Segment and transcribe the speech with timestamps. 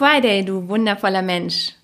[0.00, 1.74] Friday, du wundervoller Mensch.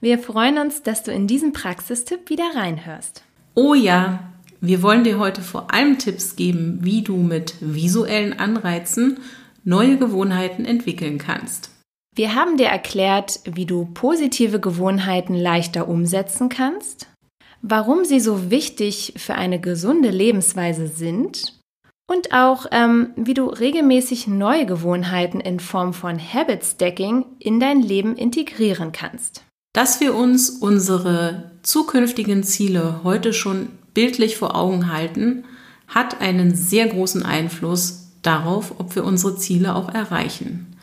[0.00, 3.22] Wir freuen uns, dass du in diesen Praxistipp wieder reinhörst.
[3.54, 4.32] Oh ja,
[4.62, 9.20] wir wollen dir heute vor allem Tipps geben, wie du mit visuellen Anreizen
[9.62, 11.68] neue Gewohnheiten entwickeln kannst.
[12.14, 17.08] Wir haben dir erklärt, wie du positive Gewohnheiten leichter umsetzen kannst,
[17.60, 21.52] warum sie so wichtig für eine gesunde Lebensweise sind
[22.06, 27.82] und auch, ähm, wie du regelmäßig neue Gewohnheiten in Form von Habit Stacking in dein
[27.82, 29.42] Leben integrieren kannst.
[29.72, 35.44] Dass wir uns unsere zukünftigen Ziele heute schon bildlich vor Augen halten,
[35.88, 40.76] hat einen sehr großen Einfluss darauf, ob wir unsere Ziele auch erreichen.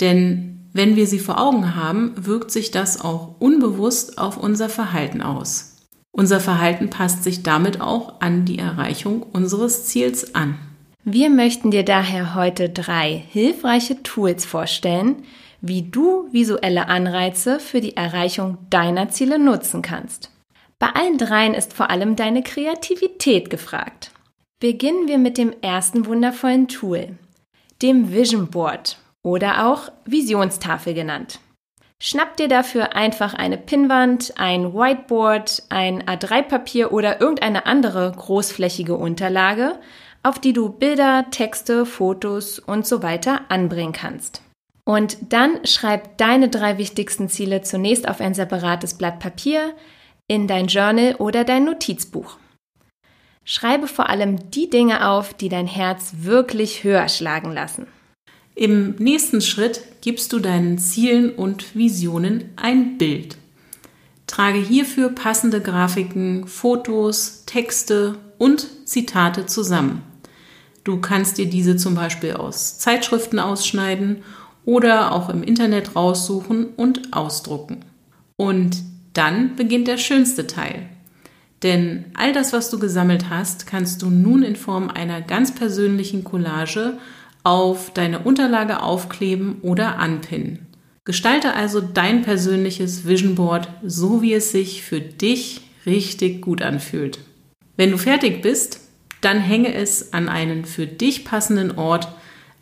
[0.00, 5.20] Denn wenn wir sie vor Augen haben, wirkt sich das auch unbewusst auf unser Verhalten
[5.20, 5.76] aus.
[6.12, 10.58] Unser Verhalten passt sich damit auch an die Erreichung unseres Ziels an.
[11.04, 15.24] Wir möchten dir daher heute drei hilfreiche Tools vorstellen,
[15.60, 20.30] wie du visuelle Anreize für die Erreichung deiner Ziele nutzen kannst.
[20.78, 24.10] Bei allen dreien ist vor allem deine Kreativität gefragt.
[24.60, 27.18] Beginnen wir mit dem ersten wundervollen Tool,
[27.82, 31.40] dem Vision Board oder auch Visionstafel genannt.
[32.02, 39.78] Schnapp dir dafür einfach eine Pinnwand, ein Whiteboard, ein A3-Papier oder irgendeine andere großflächige Unterlage,
[40.22, 44.40] auf die du Bilder, Texte, Fotos und so weiter anbringen kannst.
[44.84, 49.74] Und dann schreib deine drei wichtigsten Ziele zunächst auf ein separates Blatt Papier,
[50.26, 52.38] in dein Journal oder dein Notizbuch.
[53.44, 57.88] Schreibe vor allem die Dinge auf, die dein Herz wirklich höher schlagen lassen.
[58.60, 63.38] Im nächsten Schritt gibst du deinen Zielen und Visionen ein Bild.
[64.26, 70.02] Trage hierfür passende Grafiken, Fotos, Texte und Zitate zusammen.
[70.84, 74.24] Du kannst dir diese zum Beispiel aus Zeitschriften ausschneiden
[74.66, 77.86] oder auch im Internet raussuchen und ausdrucken.
[78.36, 78.76] Und
[79.14, 80.86] dann beginnt der schönste Teil.
[81.62, 86.24] Denn all das, was du gesammelt hast, kannst du nun in Form einer ganz persönlichen
[86.24, 86.98] Collage
[87.42, 90.66] auf deine Unterlage aufkleben oder anpinnen.
[91.04, 97.18] Gestalte also dein persönliches Vision Board so, wie es sich für dich richtig gut anfühlt.
[97.76, 98.80] Wenn du fertig bist,
[99.20, 102.08] dann hänge es an einen für dich passenden Ort,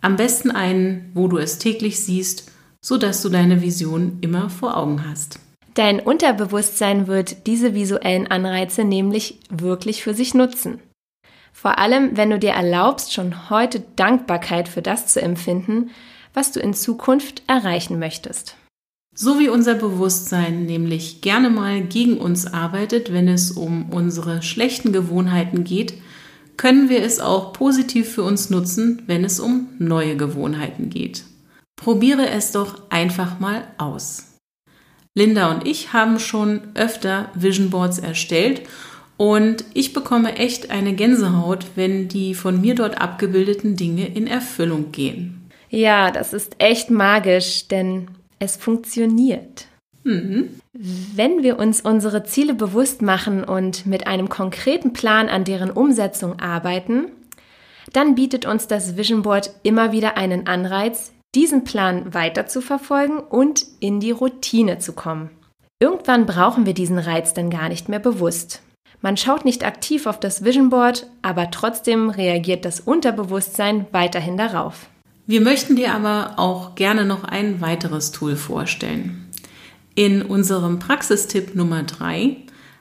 [0.00, 5.08] am besten einen, wo du es täglich siehst, sodass du deine Vision immer vor Augen
[5.08, 5.40] hast.
[5.74, 10.80] Dein Unterbewusstsein wird diese visuellen Anreize nämlich wirklich für sich nutzen.
[11.56, 15.88] Vor allem, wenn du dir erlaubst, schon heute Dankbarkeit für das zu empfinden,
[16.34, 18.56] was du in Zukunft erreichen möchtest.
[19.14, 24.92] So wie unser Bewusstsein nämlich gerne mal gegen uns arbeitet, wenn es um unsere schlechten
[24.92, 25.94] Gewohnheiten geht,
[26.58, 31.24] können wir es auch positiv für uns nutzen, wenn es um neue Gewohnheiten geht.
[31.74, 34.26] Probiere es doch einfach mal aus.
[35.14, 38.60] Linda und ich haben schon öfter Vision Boards erstellt
[39.16, 44.92] und ich bekomme echt eine Gänsehaut, wenn die von mir dort abgebildeten Dinge in Erfüllung
[44.92, 45.50] gehen.
[45.70, 49.66] Ja, das ist echt magisch, denn es funktioniert.
[50.04, 50.60] Mhm.
[50.72, 56.38] Wenn wir uns unsere Ziele bewusst machen und mit einem konkreten Plan an deren Umsetzung
[56.38, 57.06] arbeiten,
[57.92, 63.18] dann bietet uns das Vision Board immer wieder einen Anreiz, diesen Plan weiter zu verfolgen
[63.18, 65.30] und in die Routine zu kommen.
[65.80, 68.62] Irgendwann brauchen wir diesen Reiz dann gar nicht mehr bewusst.
[69.02, 74.88] Man schaut nicht aktiv auf das Vision Board, aber trotzdem reagiert das Unterbewusstsein weiterhin darauf.
[75.26, 79.28] Wir möchten dir aber auch gerne noch ein weiteres Tool vorstellen.
[79.94, 82.36] In unserem Praxistipp Nummer 3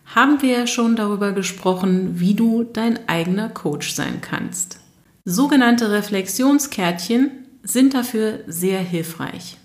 [0.05, 4.79] haben wir schon darüber gesprochen, wie du dein eigener Coach sein kannst.
[5.25, 7.31] Sogenannte Reflexionskärtchen
[7.63, 9.57] sind dafür sehr hilfreich.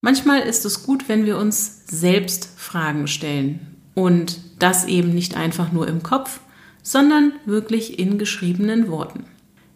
[0.00, 5.72] Manchmal ist es gut, wenn wir uns selbst Fragen stellen und das eben nicht einfach
[5.72, 6.40] nur im Kopf,
[6.82, 9.24] sondern wirklich in geschriebenen Worten.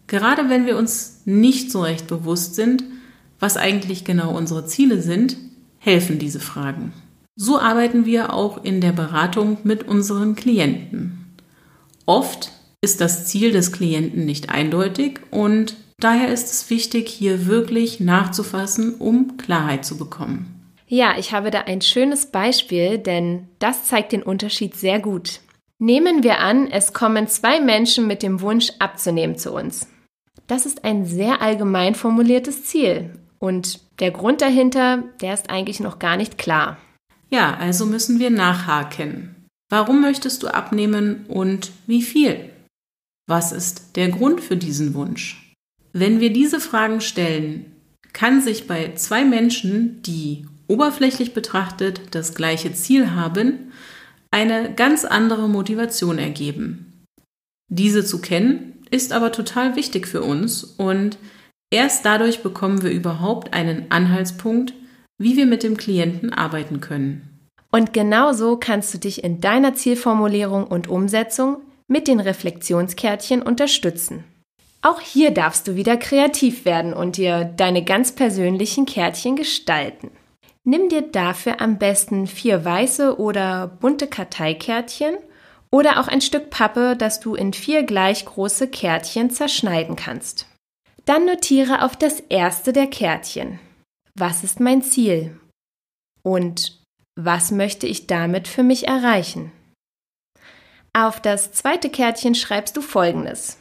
[0.07, 2.83] Gerade wenn wir uns nicht so recht bewusst sind,
[3.39, 5.37] was eigentlich genau unsere Ziele sind,
[5.79, 6.93] helfen diese Fragen.
[7.35, 11.25] So arbeiten wir auch in der Beratung mit unseren Klienten.
[12.05, 12.51] Oft
[12.81, 18.95] ist das Ziel des Klienten nicht eindeutig und daher ist es wichtig, hier wirklich nachzufassen,
[18.95, 20.54] um Klarheit zu bekommen.
[20.95, 25.41] Ja, ich habe da ein schönes Beispiel, denn das zeigt den Unterschied sehr gut.
[25.77, 29.89] Nehmen wir an, es kommen zwei Menschen mit dem Wunsch abzunehmen zu uns.
[30.47, 33.09] Das ist ein sehr allgemein formuliertes Ziel
[33.39, 36.77] und der Grund dahinter, der ist eigentlich noch gar nicht klar.
[37.29, 39.35] Ja, also müssen wir nachhaken.
[39.69, 42.51] Warum möchtest du abnehmen und wie viel?
[43.27, 45.53] Was ist der Grund für diesen Wunsch?
[45.91, 47.75] Wenn wir diese Fragen stellen,
[48.13, 53.71] kann sich bei zwei Menschen, die oberflächlich betrachtet das gleiche Ziel haben,
[54.31, 57.03] eine ganz andere Motivation ergeben.
[57.69, 61.17] Diese zu kennen ist aber total wichtig für uns und
[61.71, 64.73] erst dadurch bekommen wir überhaupt einen Anhaltspunkt,
[65.17, 67.47] wie wir mit dem Klienten arbeiten können.
[67.71, 71.57] Und genauso kannst du dich in deiner Zielformulierung und Umsetzung
[71.87, 74.23] mit den Reflexionskärtchen unterstützen.
[74.81, 80.11] Auch hier darfst du wieder kreativ werden und dir deine ganz persönlichen Kärtchen gestalten.
[80.67, 85.15] Nimm dir dafür am besten vier weiße oder bunte Karteikärtchen
[85.71, 90.47] oder auch ein Stück Pappe, das du in vier gleich große Kärtchen zerschneiden kannst.
[91.05, 93.59] Dann notiere auf das erste der Kärtchen.
[94.15, 95.39] Was ist mein Ziel?
[96.23, 96.81] Und
[97.15, 99.51] was möchte ich damit für mich erreichen?
[100.93, 103.59] Auf das zweite Kärtchen schreibst du folgendes.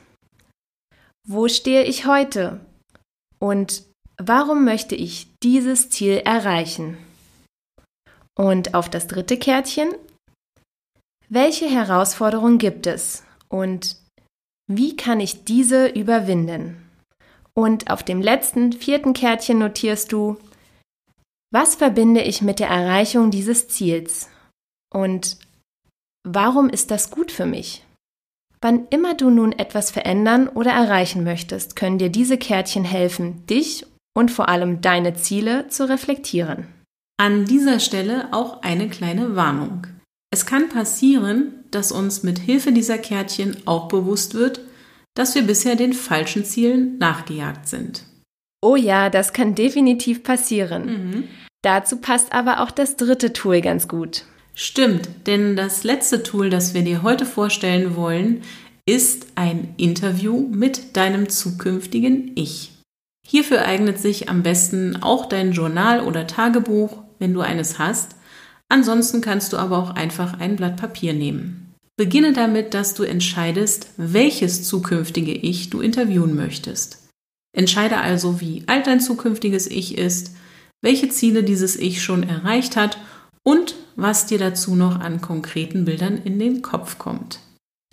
[1.27, 2.61] Wo stehe ich heute?
[3.39, 3.83] Und
[4.17, 6.97] warum möchte ich dieses Ziel erreichen?
[8.37, 9.95] Und auf das dritte Kärtchen,
[11.29, 13.23] welche Herausforderungen gibt es?
[13.49, 13.97] Und
[14.67, 16.89] wie kann ich diese überwinden?
[17.55, 20.39] Und auf dem letzten, vierten Kärtchen notierst du,
[21.53, 24.29] was verbinde ich mit der Erreichung dieses Ziels?
[24.93, 25.39] Und
[26.27, 27.85] warum ist das gut für mich?
[28.61, 33.87] Wann immer du nun etwas verändern oder erreichen möchtest, können dir diese Kärtchen helfen, dich
[34.17, 36.67] und vor allem deine Ziele zu reflektieren.
[37.17, 39.87] An dieser Stelle auch eine kleine Warnung.
[40.33, 44.61] Es kann passieren, dass uns mit Hilfe dieser Kärtchen auch bewusst wird,
[45.15, 48.05] dass wir bisher den falschen Zielen nachgejagt sind.
[48.61, 50.87] Oh ja, das kann definitiv passieren.
[50.87, 51.25] Mhm.
[51.63, 54.25] Dazu passt aber auch das dritte Tool ganz gut.
[54.55, 58.43] Stimmt, denn das letzte Tool, das wir dir heute vorstellen wollen,
[58.87, 62.74] ist ein Interview mit deinem zukünftigen Ich.
[63.27, 68.17] Hierfür eignet sich am besten auch dein Journal oder Tagebuch, wenn du eines hast.
[68.69, 71.75] Ansonsten kannst du aber auch einfach ein Blatt Papier nehmen.
[71.97, 77.09] Beginne damit, dass du entscheidest, welches zukünftige Ich du interviewen möchtest.
[77.57, 80.35] Entscheide also, wie alt dein zukünftiges Ich ist,
[80.83, 82.99] welche Ziele dieses Ich schon erreicht hat
[83.45, 87.39] und was dir dazu noch an konkreten Bildern in den Kopf kommt.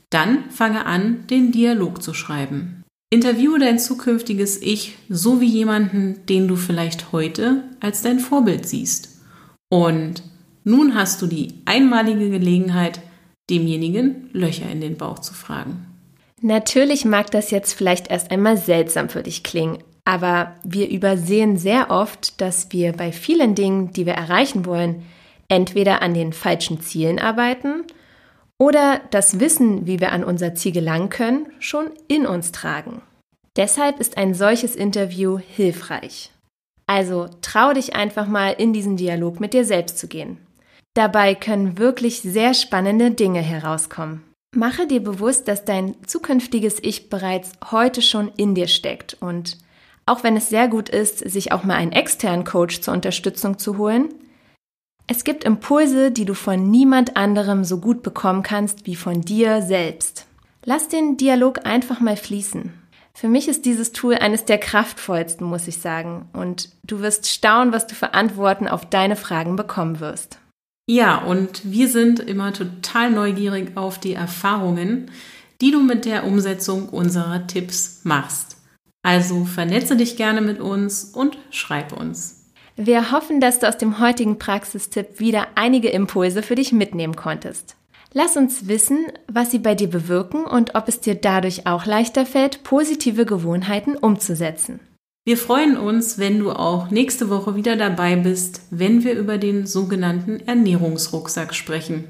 [0.09, 2.80] Dann fange an, den Dialog zu schreiben.
[3.13, 9.19] Interviewe dein zukünftiges Ich so wie jemanden, den du vielleicht heute als dein Vorbild siehst.
[9.69, 10.23] Und
[10.63, 13.01] nun hast du die einmalige Gelegenheit,
[13.49, 15.87] demjenigen Löcher in den Bauch zu fragen.
[16.41, 21.91] Natürlich mag das jetzt vielleicht erst einmal seltsam für dich klingen, aber wir übersehen sehr
[21.91, 25.03] oft, dass wir bei vielen Dingen, die wir erreichen wollen,
[25.49, 27.83] entweder an den falschen Zielen arbeiten
[28.61, 33.01] oder das Wissen, wie wir an unser Ziel gelangen können, schon in uns tragen.
[33.57, 36.31] Deshalb ist ein solches Interview hilfreich.
[36.85, 40.37] Also trau dich einfach mal in diesen Dialog mit dir selbst zu gehen.
[40.93, 44.21] Dabei können wirklich sehr spannende Dinge herauskommen.
[44.55, 49.57] Mache dir bewusst, dass dein zukünftiges Ich bereits heute schon in dir steckt und
[50.05, 53.79] auch wenn es sehr gut ist, sich auch mal einen externen Coach zur Unterstützung zu
[53.79, 54.09] holen,
[55.11, 59.61] es gibt Impulse, die du von niemand anderem so gut bekommen kannst wie von dir
[59.61, 60.25] selbst.
[60.63, 62.71] Lass den Dialog einfach mal fließen.
[63.13, 66.29] Für mich ist dieses Tool eines der kraftvollsten, muss ich sagen.
[66.31, 70.39] Und du wirst staunen, was du für Antworten auf deine Fragen bekommen wirst.
[70.89, 75.11] Ja, und wir sind immer total neugierig auf die Erfahrungen,
[75.59, 78.55] die du mit der Umsetzung unserer Tipps machst.
[79.03, 82.40] Also vernetze dich gerne mit uns und schreib uns.
[82.83, 87.75] Wir hoffen, dass du aus dem heutigen Praxistipp wieder einige Impulse für dich mitnehmen konntest.
[88.11, 92.25] Lass uns wissen, was sie bei dir bewirken und ob es dir dadurch auch leichter
[92.25, 94.79] fällt, positive Gewohnheiten umzusetzen.
[95.25, 99.67] Wir freuen uns, wenn du auch nächste Woche wieder dabei bist, wenn wir über den
[99.67, 102.05] sogenannten Ernährungsrucksack sprechen.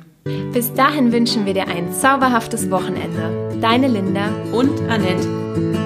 [0.54, 3.58] Bis dahin wünschen wir dir ein zauberhaftes Wochenende.
[3.60, 5.81] Deine Linda und Annette.